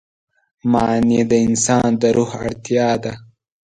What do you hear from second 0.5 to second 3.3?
معنی د انسان د روح اړتیا ده.